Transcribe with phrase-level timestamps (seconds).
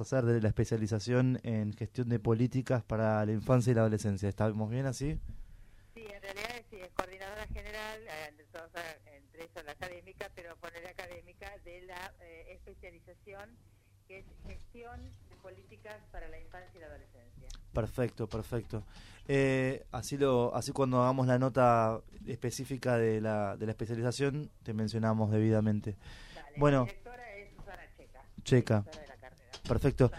[0.00, 4.26] hacer de la especialización en gestión de políticas para la infancia y la adolescencia.
[4.26, 5.18] ¿Estamos bien así?
[5.94, 8.28] Sí, en realidad sí, es coordinadora general, eh,
[9.14, 13.50] entre, eso la académica, pero poner académica de la eh, especialización
[14.08, 17.48] que es gestión de políticas para la infancia y la adolescencia.
[17.74, 18.84] Perfecto, perfecto.
[19.28, 24.72] Eh, así lo, así cuando hagamos la nota específica de la, de la especialización te
[24.72, 25.96] mencionamos debidamente.
[26.34, 26.78] Dale, Bueno.
[26.78, 28.24] La directora es Susana Checa.
[28.42, 28.84] Checa.
[29.66, 30.10] Perfecto.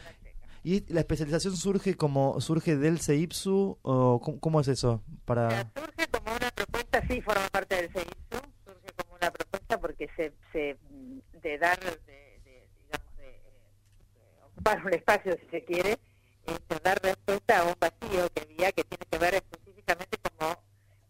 [0.63, 5.03] ¿Y la especialización surge como surge del CEIPSU o cómo, cómo es eso?
[5.25, 10.09] Para surge como una propuesta, sí, forma parte del CEISU, surge como una propuesta porque
[10.15, 15.65] se, se mm, de dar, de, de, digamos, de, eh, ocupar un espacio, si se
[15.65, 15.99] quiere,
[16.45, 20.55] este, dar respuesta a un vacío que había que tiene que ver específicamente como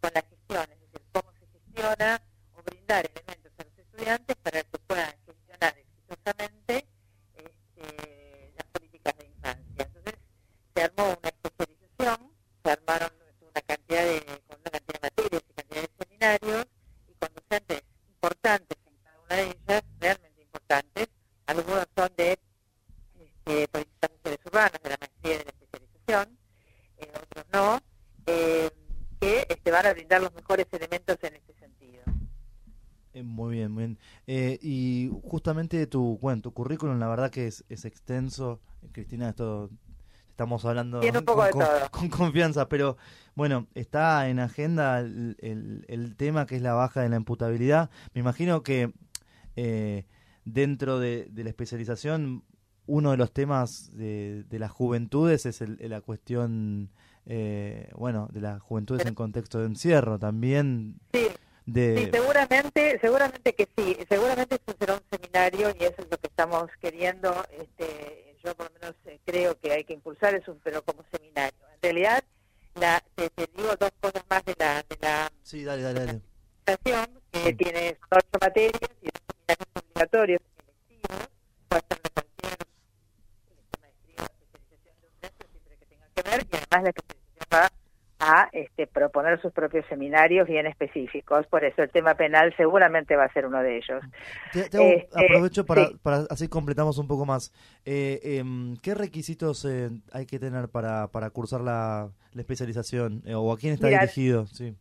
[0.01, 2.21] con la gestión, es decir, cómo se gestiona
[2.55, 6.85] o brindar elementos a los estudiantes para que puedan gestionar exitosamente
[7.35, 9.63] este, las políticas de infancia.
[9.77, 10.15] Entonces,
[10.75, 12.31] se armó una especialización,
[12.63, 13.09] se armaron
[13.41, 16.65] una cantidad de, con una cantidad de materias y cantidad de seminarios
[17.07, 21.07] y con docentes importantes en cada una de ellas, realmente importantes.
[21.45, 22.39] Algunos son de
[23.19, 26.37] este, políticas sociales urbanas, de la maestría y de la especialización,
[26.97, 27.79] eh, otros no,
[28.25, 28.69] eh,
[29.19, 32.03] que este, van a brindar los mejores elementos en este sentido.
[33.13, 33.97] eh, muy bien, muy bien.
[34.27, 38.59] Eh, y justamente tu bueno, tu currículum la verdad que es, es extenso.
[38.91, 39.69] Cristina, esto
[40.29, 41.71] estamos hablando Tiene un poco con, de con- todo.
[41.91, 42.97] con confianza, pero
[43.35, 47.89] bueno, está en agenda el, el- el tema que es la baja de la imputabilidad.
[48.13, 48.91] Me imagino que
[49.55, 50.05] eh,
[50.45, 52.43] dentro de, de la especialización
[52.85, 56.89] uno de los temas de, de las juventudes es el- la cuestión,
[57.25, 61.27] eh, bueno, de las juventudes en contexto de encierro, también Sí,
[61.65, 61.97] de...
[61.97, 63.97] Sí, seguramente, seguramente que sí.
[64.09, 67.45] Seguramente eso será un seminario y eso es lo que estamos queriendo.
[67.51, 71.57] Este, yo por lo menos eh, creo que hay que impulsar eso, pero como seminario.
[71.75, 72.23] En realidad,
[72.75, 76.21] la, te, te digo dos cosas más de la, de la Sí, dale, dale, dale.
[76.65, 77.53] presentación, que Sí.
[77.55, 81.29] tiene ocho materias y dos seminarios obligatorios electivos.
[81.69, 86.21] Puede ser de cualquier este, maestría o especialización de un centro, siempre que tenga que
[86.23, 86.47] ver.
[86.51, 86.93] Y además la
[88.25, 91.45] a este, proponer sus propios seminarios bien específicos.
[91.47, 94.01] Por eso el tema penal seguramente va a ser uno de ellos.
[94.53, 95.97] Te- te hago- Este, aprovecho para, sí.
[96.01, 97.51] para así completamos un poco más.
[97.85, 103.21] Eh, em, ¿Qué requisitos eh, hay que tener para, para cursar la, la especialización?
[103.25, 104.47] Eh, ¿O a quién está dirigido?
[104.47, 104.73] Sí.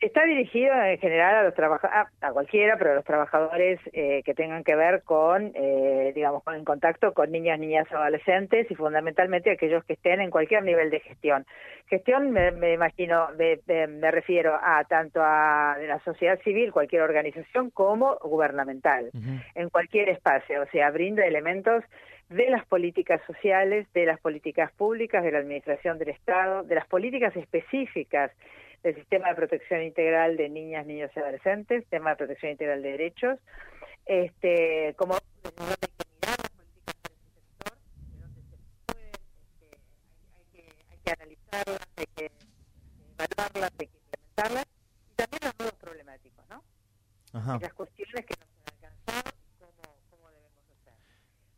[0.00, 4.32] Está dirigido en general a los trabajadores, a cualquiera, pero a los trabajadores eh, que
[4.32, 9.50] tengan que ver con, eh, digamos, con en contacto con niñas, niñas, adolescentes y fundamentalmente
[9.50, 11.44] aquellos que estén en cualquier nivel de gestión.
[11.86, 18.16] Gestión, me, me imagino, me, refiero a tanto a la sociedad civil, cualquier organización, como
[18.22, 19.10] gubernamental.
[19.54, 21.84] En cualquier espacio, o sea, brinda elementos
[22.30, 26.86] de las políticas sociales, de las políticas públicas, de la administración del Estado, de las
[26.86, 28.30] políticas específicas
[28.82, 32.90] del sistema de protección integral de niñas, niños y adolescentes, sistema de protección integral de
[32.92, 33.38] derechos,
[34.06, 37.78] este, como de dónde hay que mirar las políticas para ese sector,
[38.10, 39.12] de dónde se pueden,
[40.34, 42.30] hay, hay que, hay que analizarlas, hay que eh,
[43.18, 44.66] evaluarlas, hay que implementarlas,
[45.10, 46.64] y también los nuevos problemáticos, ¿no?
[47.32, 47.58] Ajá.
[47.60, 50.94] las cuestiones que nos han alcanzado y cómo, cómo debemos hacer.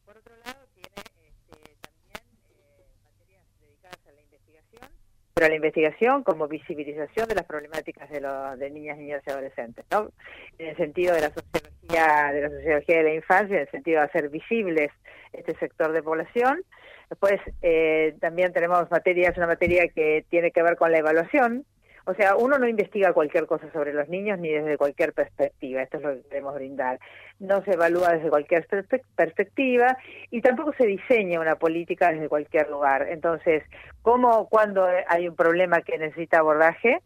[0.05, 5.01] Por otro lado, tiene este, también eh, materias dedicadas a la investigación,
[5.42, 9.30] pero a la investigación como visibilización de las problemáticas de, los de niñas, niños y
[9.30, 10.12] adolescentes, ¿no?
[10.56, 13.98] En el sentido de la sociología, de la sociología de la infancia, en el sentido
[13.98, 14.92] de hacer visibles
[15.32, 16.62] este sector de población.
[17.10, 21.64] Después eh, también tenemos materias, una materia que tiene que ver con la evaluación,
[22.04, 25.98] o sea, uno no investiga cualquier cosa sobre los niños ni desde cualquier perspectiva, esto
[25.98, 26.98] es lo que queremos brindar.
[27.38, 29.96] No se evalúa desde cualquier perspe- perspectiva
[30.30, 33.06] y tampoco se diseña una política desde cualquier lugar.
[33.08, 33.62] Entonces,
[34.02, 37.00] ¿cómo cuando hay un problema que necesita abordaje?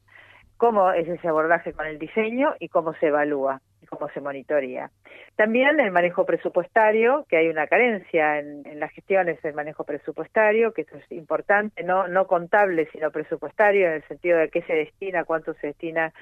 [0.57, 4.91] ¿Cómo es ese abordaje con el diseño y cómo se evalúa cómo se monitorea?
[5.37, 10.73] También el manejo presupuestario, que hay una carencia en, en las gestiones del manejo presupuestario,
[10.73, 14.75] que esto es importante, no, no contable, sino presupuestario, en el sentido de qué se
[14.75, 16.13] destina, cuánto se destina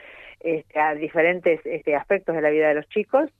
[0.40, 3.30] este, a diferentes este, aspectos de la vida de los chicos.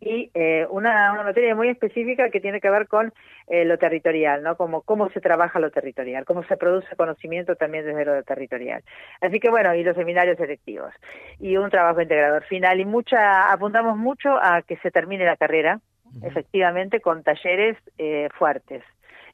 [0.00, 3.12] Y eh, una, una materia muy específica que tiene que ver con
[3.48, 4.56] eh, lo territorial, ¿no?
[4.56, 8.82] Como cómo se trabaja lo territorial, cómo se produce conocimiento también desde lo territorial.
[9.20, 10.92] Así que bueno, y los seminarios selectivos.
[11.40, 12.78] Y un trabajo integrador final.
[12.78, 15.80] Y mucha, apuntamos mucho a que se termine la carrera,
[16.22, 18.82] efectivamente, con talleres eh, fuertes.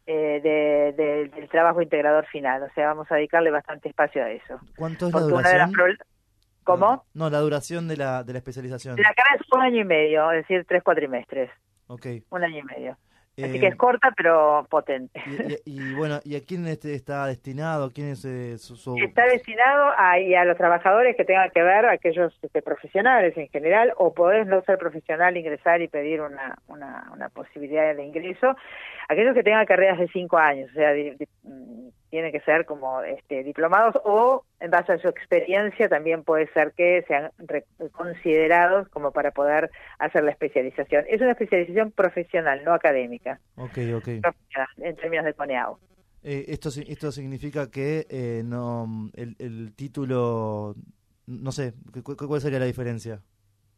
[0.06, 4.30] eh, de- de- del trabajo integrador final, o sea, vamos a dedicarle bastante espacio a
[4.30, 4.60] eso.
[5.10, 5.72] ¿Cuánto es la una de las
[6.64, 7.04] ¿Cómo?
[7.14, 8.96] No, la duración de la, de la especialización.
[8.96, 11.50] La carrera es un año y medio, es decir, tres cuatrimestres,
[11.86, 12.06] Ok.
[12.30, 12.96] un año y medio.
[13.42, 15.20] Así que es corta pero potente.
[15.66, 17.90] Y, bueno, ¿y a quién este está destinado?
[17.92, 22.62] ¿Quién es su, Está destinado a, a los trabajadores que tengan que ver, aquellos este,
[22.62, 27.94] profesionales en general, o podés no ser profesional, ingresar y pedir una, una, una posibilidad
[27.96, 28.54] de ingreso,
[29.08, 30.92] aquellos que tengan carreras de cinco años, o sea,
[31.42, 36.46] mm, tienen que ser como este, diplomados o en base a su experiencia también puede
[36.52, 37.32] ser que sean
[37.90, 41.06] considerados como para poder hacer la especialización.
[41.08, 43.40] Es una especialización profesional, no académica.
[43.56, 44.08] Ok, ok.
[44.76, 45.76] En términos de CONEAU.
[46.22, 50.76] Eh, esto, esto significa que eh, no el, el título,
[51.26, 51.74] no sé,
[52.04, 53.22] ¿cuál sería la diferencia?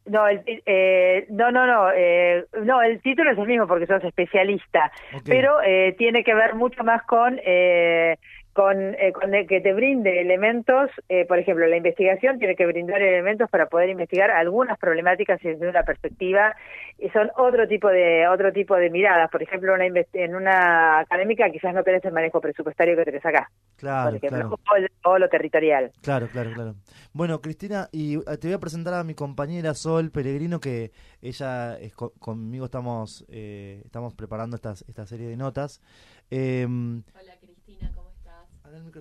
[0.06, 4.05] No, el, eh, no, no, no, eh, no, el título es el mismo porque sos
[4.05, 4.93] especialista,
[5.25, 8.17] pero eh, tiene que ver mucho más con eh,
[8.56, 13.03] con, eh, con que te brinde elementos, eh, por ejemplo, la investigación tiene que brindar
[13.03, 16.56] elementos para poder investigar algunas problemáticas desde una perspectiva
[16.99, 19.31] y son otro tipo de otro tipo de miradas.
[19.31, 23.50] Por ejemplo, una en una académica quizás no tenés el manejo presupuestario que tenés acá,
[23.76, 24.59] claro, claro.
[25.05, 25.93] O, lo territorial.
[26.02, 26.75] Claro, claro, claro.
[27.12, 31.76] Bueno, Cristina, y eh, te voy a presentar a mi compañera Sol Peregrino, que ella
[31.79, 35.82] es, conmigo estamos estamos preparando esta, esta serie de notas.
[36.31, 37.45] Hola, Cristina, ¿cómo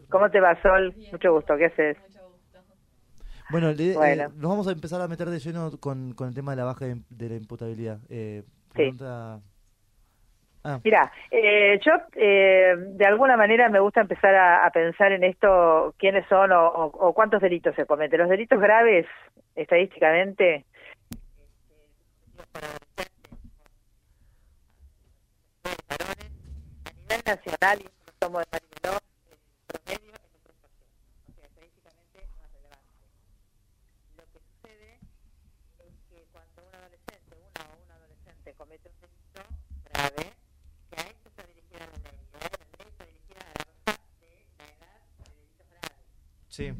[0.09, 0.93] ¿Cómo te va, Sol?
[1.11, 1.97] Mucho gusto, ¿qué haces?
[3.51, 6.57] Bueno, eh, nos vamos a empezar a meter de lleno con, con el tema de
[6.57, 7.99] la baja de, la imputabilidad.
[8.09, 9.39] Eh, pregunta...
[10.67, 10.79] Ah.
[10.83, 16.27] Mira, eh, yo eh, de alguna manera me gusta empezar a, pensar en esto, quiénes
[16.27, 18.19] son o, o, cuántos delitos se cometen.
[18.19, 19.05] Los delitos graves,
[19.53, 20.65] estadísticamente,
[26.83, 27.89] a nivel nacional, y
[28.19, 28.59] somos de
[29.67, 30.71] promedio es de 3%,
[31.29, 33.05] o sea, estadísticamente no es relevante.
[34.17, 34.99] Lo que sucede
[35.79, 39.43] es que cuando un adolescente, una o un adolescente comete un delito
[39.91, 40.33] grave,
[40.89, 44.45] que a esto está dirigida la ley, la ley está dirigida a la baja de
[44.57, 46.05] la edad de delitos graves.
[46.55, 46.71] Sí.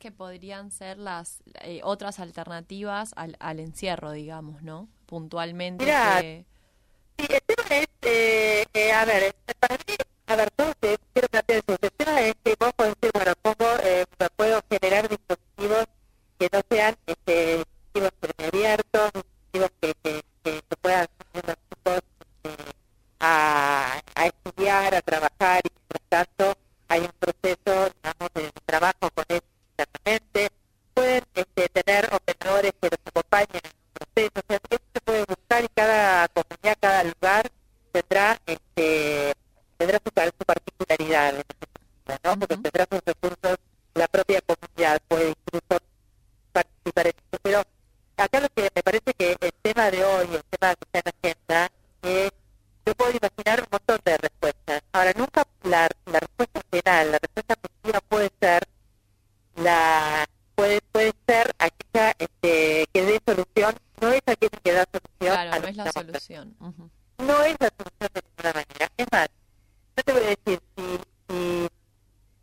[0.00, 4.88] Que podrían ser las eh, otras alternativas al, al, encierro, digamos, ¿no?
[5.06, 5.84] Puntualmente.
[5.84, 6.44] Mira, que...
[7.18, 9.29] sí, el tema es, eh, eh, a ver,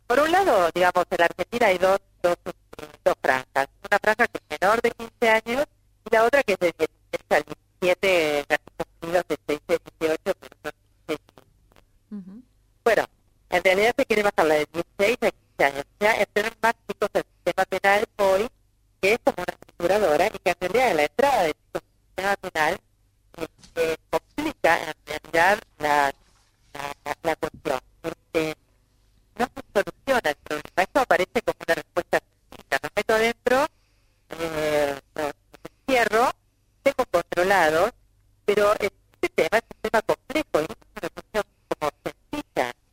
[0.08, 2.36] Por un lado, digamos, en la Argentina hay dos, dos,
[3.04, 3.68] dos franjas.
[3.88, 5.66] Una franja que es menor de 15 años
[6.10, 7.44] y la otra que es de 16 al
[7.80, 10.72] 17, casi consumidos de 16 a 18, pero son
[11.08, 11.20] 16.
[12.10, 12.42] Uh -huh.
[12.84, 13.04] Bueno,
[13.50, 14.67] en realidad se quiere bajar la de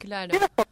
[0.06, 0.65] Teşekkürler.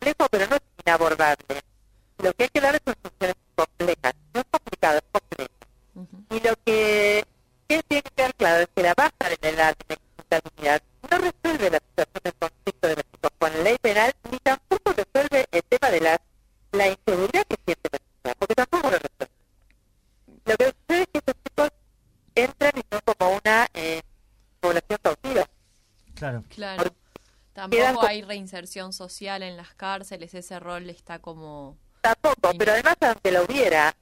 [28.93, 31.77] social en las cárceles, ese rol está como...
[32.01, 33.92] Tampoco, pero además aunque lo hubiera,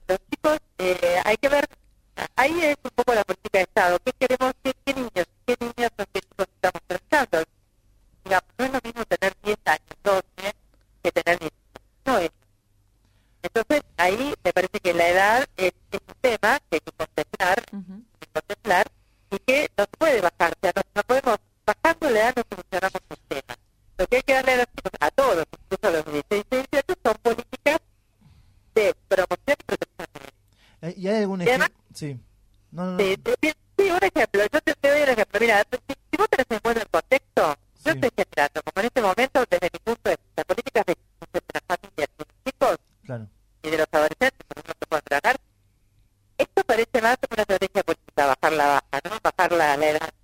[49.62, 50.21] 啊，来了。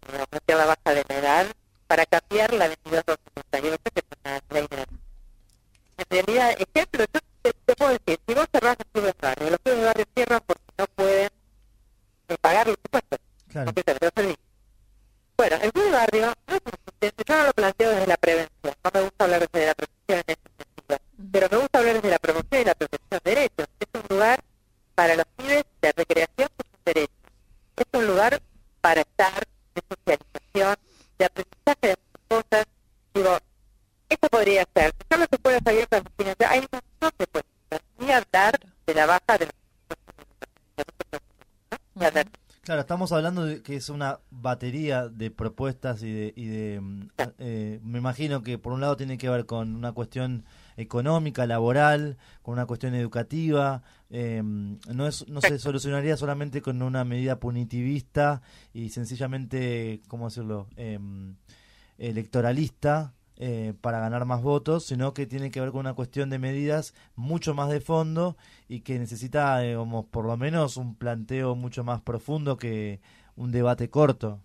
[42.62, 42.80] Claro.
[42.80, 46.32] estamos hablando de que es una batería de propuestas y de...
[46.36, 47.32] Y de mm, ah.
[47.38, 50.44] eh, me imagino que por un lado tiene que ver con una cuestión
[50.76, 53.82] económica, laboral, con una cuestión educativa.
[54.10, 60.68] Eh, no, es, no se solucionaría solamente con una medida punitivista y sencillamente, ¿cómo decirlo?,
[60.76, 61.36] em,
[61.98, 66.40] electoralista, eh, para ganar más votos, sino que tiene que ver con una cuestión de
[66.40, 71.84] medidas mucho más de fondo y que necesita, digamos, por lo menos un planteo mucho
[71.84, 73.00] más profundo que
[73.36, 74.40] un debate corto.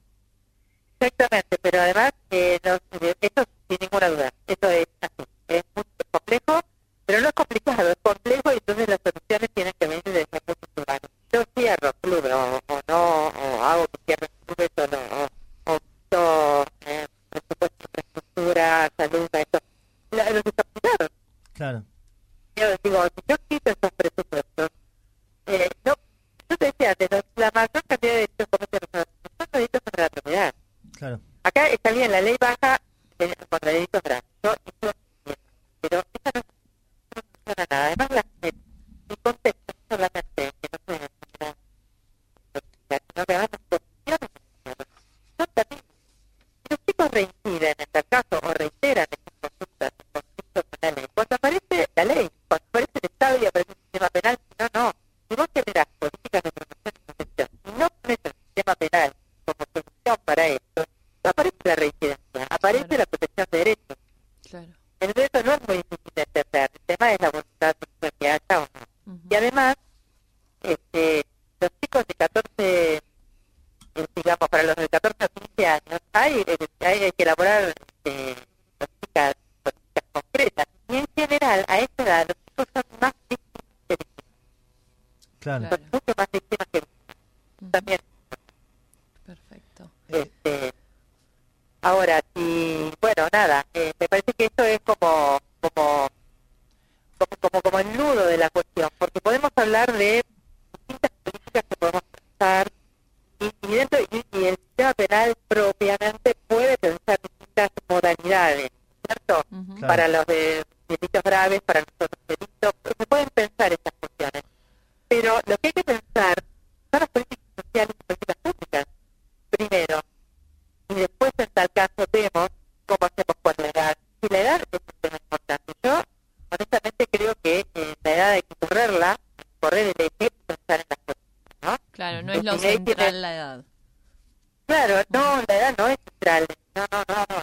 [1.00, 5.84] Exactamente, pero además, eh, no, eh, eso sin ninguna duda, eso es así, es muy
[6.12, 6.62] complejo,
[7.08, 7.93] pero no es complicado,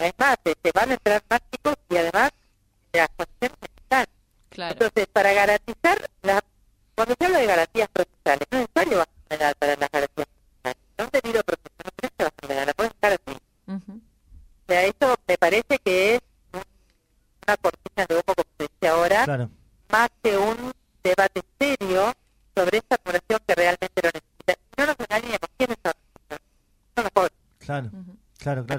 [0.00, 0.07] no, no, no.
[0.07, 2.30] Es más, este, van a entrar más chicos y además
[2.92, 4.07] las condiciones están.
[4.50, 4.73] Claro.
[4.73, 6.42] Entonces, para garantizar, la,
[6.95, 10.26] cuando se habla de garantías procesales, no es necesario bajar la edad para las garantías
[10.26, 10.83] procesales.
[10.99, 13.38] No un debido proceso, no que bajar la edad, la puedes dejar así.
[13.66, 13.92] Ujú.
[13.92, 16.21] O sea, eso me parece que es
[16.52, 16.62] un-
[17.47, 19.50] una cortina de humo, como se dice ahora, Claro,
[19.88, 22.12] más que un debate serio
[22.54, 24.54] sobre esta población que realmente lo necesita.
[24.76, 25.92] No nos engañemos, ¿quiénes son?
[26.97, 27.33] Son los pobres.
[27.61, 27.90] claro,
[28.38, 28.78] claro, claro.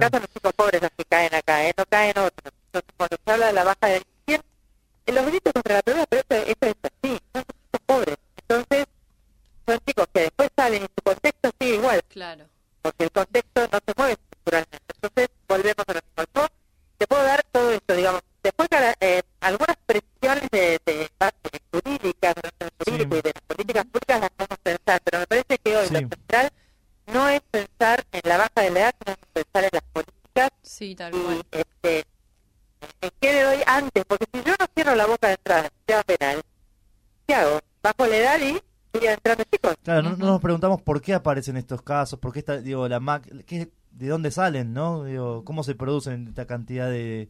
[41.02, 44.72] Por qué aparecen estos casos, por qué está, digo, la Mac, qué- de dónde salen,
[44.72, 45.04] ¿no?
[45.06, 47.28] Digo, cómo se producen esta cantidad de,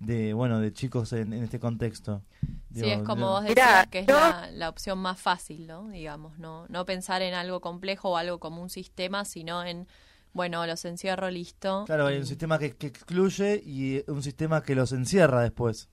[0.00, 2.22] de bueno, de chicos en, en este contexto.
[2.40, 5.66] Sí, Digo, es como vos Mirá, decías, que es yo- la, la opción más fácil,
[5.66, 5.88] ¿no?
[5.90, 9.86] Digamos, no, no pensar en algo complejo o algo como un sistema, sino en,
[10.32, 11.84] bueno, los encierro, listo.
[11.84, 15.90] Claro, hay un sistema que, que excluye y un sistema que los encierra después.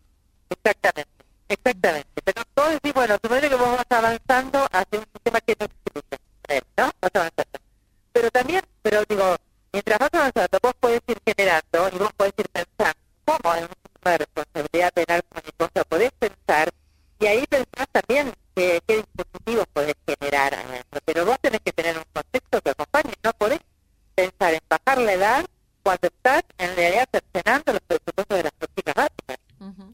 [0.49, 1.10] Exactamente,
[1.49, 2.08] exactamente.
[2.23, 5.67] Pero todo decir, bueno, supone que vos vas avanzando hacia un sistema que no
[6.77, 6.91] ¿no?
[7.01, 7.59] Vas avanzando.
[8.12, 9.35] Pero también, pero digo,
[9.71, 13.69] mientras vas avanzando, vos podés ir generando y vos podés ir pensando cómo en un
[13.69, 16.69] sistema de responsabilidad penal con mi cosa podés pensar
[17.19, 20.99] y ahí pensás también qué, qué dispositivos podés generar adentro.
[21.05, 23.59] Pero vos tenés que tener un contexto que acompañe, no podés
[24.15, 25.45] pensar en bajar la edad
[25.83, 29.38] cuando estás en realidad cercenando los presupuestos de las políticas básicas.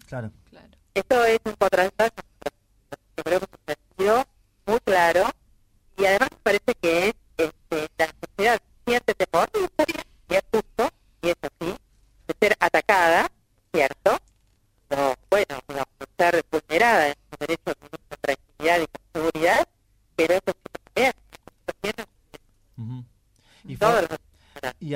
[0.08, 0.32] Claro.
[0.50, 0.68] claro.
[0.94, 2.12] Esto es un contraste,
[3.18, 4.26] yo creo que es un sentido
[4.66, 5.32] muy claro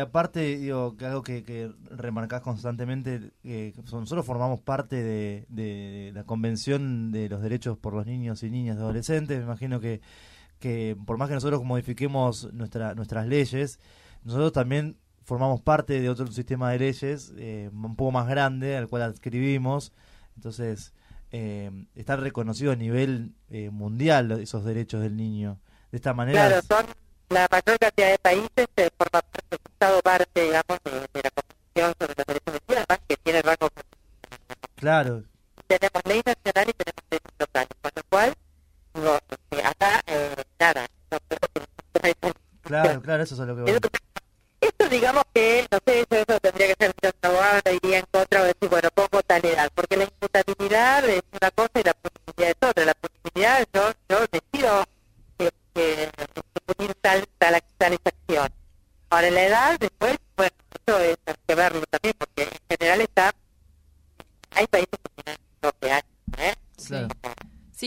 [0.10, 6.12] aparte, digo, que algo que, que remarcás constantemente, eh, que nosotros formamos parte de, de
[6.14, 9.38] la Convención de los Derechos por los Niños y Niñas y Adolescentes.
[9.38, 10.02] Me imagino que,
[10.60, 13.80] que por más que nosotros modifiquemos nuestra, nuestras leyes,
[14.24, 18.88] nosotros también formamos parte de otro sistema de leyes eh, un poco más grande al
[18.88, 19.94] cual adscribimos.
[20.36, 20.94] Entonces,
[21.32, 25.60] eh, está reconocido a nivel eh, mundial esos derechos del niño.
[25.92, 26.86] De esta manera, Claro, son
[27.30, 31.32] la mayor cantidad de países que forman parte, el Estado parte, digamos, de, de la
[31.32, 33.70] Convención sobre los Derechos del Niño, además que tiene rango
[34.76, 35.24] claro,
[35.68, 38.34] tenemos ley nacional y tenemos leyes locales, con lo cual,
[38.94, 41.20] digo, este, acá, eh, nada, no
[42.62, 43.80] claro, claro, eso es lo que voy.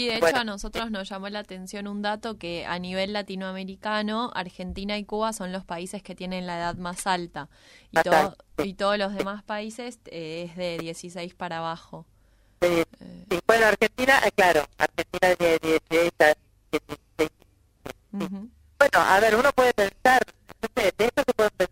[0.03, 0.41] Sí, de hecho Bueno.
[0.41, 5.33] a nosotros nos llamó la atención un dato que a nivel latinoamericano, Argentina y Cuba
[5.33, 7.49] son los países que tienen la edad más alta
[7.93, 8.71] y, todo, sí.
[8.71, 12.05] y todos los demás países eh, es de 16 para abajo.
[12.63, 16.35] Eh, Eh, sí, bueno, Argentina, eh, claro, Argentina de 16 a
[16.73, 17.31] 16.
[18.13, 18.51] ujú.
[18.79, 20.21] Bueno, a ver, uno puede pensar,
[20.63, 21.72] no sé, de esto se puede pensar,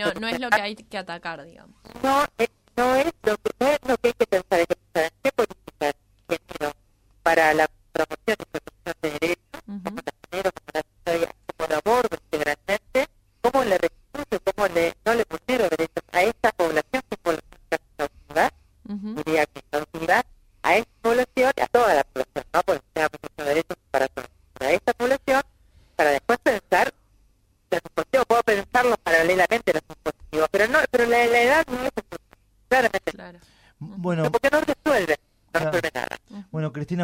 [0.00, 1.76] no, no es lo que hay que atacar, digamos.
[2.02, 4.76] No es, no es, lo, que, no es lo que hay que pensar, hay que
[4.76, 6.74] pensar en qué políticas
[7.22, 7.69] para la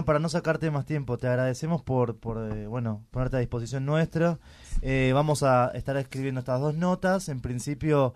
[0.06, 4.38] para no sacarte más tiempo, te agradecemos por, por eh, bueno, ponerte a disposición nuestra.
[4.80, 7.28] Eh, vamos a estar escribiendo estas dos notas.
[7.28, 8.14] En principio,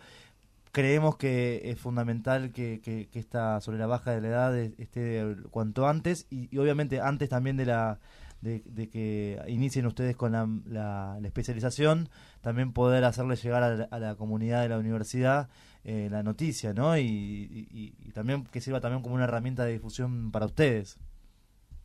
[0.72, 6.26] creemos que es fundamental que, esta sobre la baja de la edad esté cuanto antes
[6.31, 7.98] y, obviamente antes también de la
[8.40, 12.09] de, que inicien ustedes con la, la, la, especialización,
[12.40, 15.50] también poder hacerle llegar a la, a la comunidad de la universidad
[15.83, 16.98] eh, la noticia, ¿no?
[16.98, 20.98] Y, y, también que sirva también como una herramienta de difusión para ustedes.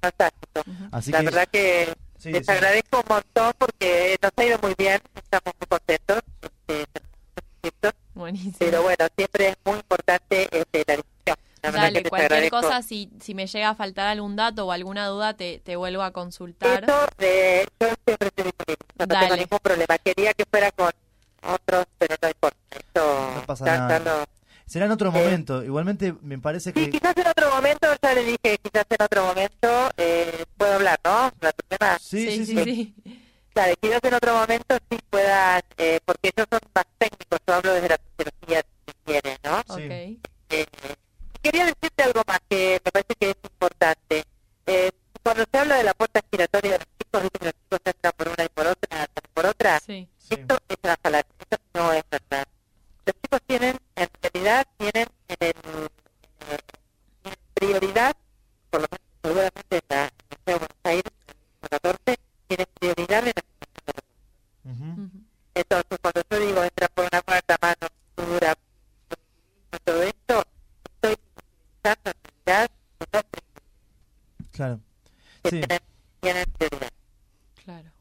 [0.05, 0.63] Fantástico.
[0.91, 2.51] Así la que, verdad que sí, les sí.
[2.51, 6.21] agradezco un montón porque nos ha ido muy bien, estamos muy contentos.
[6.67, 7.05] Este,
[8.13, 8.55] Buenísimo.
[8.59, 11.37] Pero bueno, siempre es muy importante este, la difusión.
[11.63, 15.33] La Dale, cualquier cosa, si, si me llega a faltar algún dato o alguna duda,
[15.35, 16.83] te, te vuelvo a consultar.
[16.83, 19.25] Eso, de, yo siempre estoy disponible, no Dale.
[19.25, 19.97] tengo ningún problema.
[19.97, 20.91] Quería que fuera con
[21.41, 22.57] otros, pero no importa.
[22.69, 23.99] Esto, no pasa nada.
[23.99, 24.34] Lo...
[24.65, 25.63] Será en otro eh, momento.
[25.63, 26.85] Igualmente, me parece que.
[26.85, 30.99] Sí, quizás en otro momento, ya le dije, quizás en otro momento eh, puedo hablar,
[31.03, 31.31] ¿no?
[31.67, 31.97] Tema.
[31.99, 32.63] Sí, sí, sí.
[32.63, 32.93] sí.
[33.03, 33.21] sí.
[33.53, 36.59] Claro, quizás en otro momento sí puedan, eh, porque ellos son
[74.55, 74.79] Claro.
[75.49, 75.61] Sí.
[77.63, 77.91] Claro.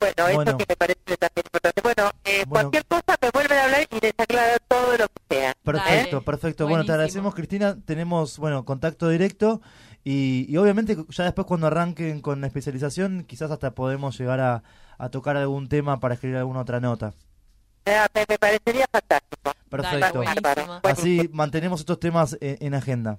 [0.00, 0.50] Bueno, Bueno.
[0.50, 1.80] eso que me parece también importante.
[1.82, 2.70] Bueno, eh, Bueno.
[2.70, 5.54] cualquier cosa me vuelven a hablar y les aclaro todo lo que sea.
[5.64, 6.24] Perfecto, Dale.
[6.24, 6.68] perfecto.
[6.68, 7.76] Bueno, te agradecemos, Cristina.
[7.84, 9.60] Tenemos, bueno, contacto directo
[10.04, 14.62] y, y obviamente ya después cuando arranquen con la especialización, quizás hasta podemos llegar a,
[14.98, 17.12] a tocar algún tema para escribir alguna otra nota.
[17.84, 19.52] Eh, me, me parecería fantástico.
[19.68, 20.22] Perfecto.
[20.84, 23.18] Así mantenemos estos temas en, en agenda.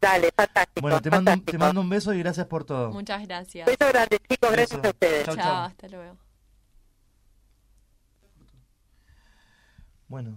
[0.00, 0.80] Dale, fantástico.
[0.80, 1.58] Bueno, te mando, un- te fantástico.
[1.64, 2.90] mando un beso y gracias por todo.
[2.90, 3.66] Muchas gracias.
[3.66, 4.50] Beso grande, chicos.
[4.50, 4.86] Gracias Beso.
[4.86, 5.24] a ustedes.
[5.36, 6.16] Chao, hasta luego.
[10.08, 10.36] Bueno.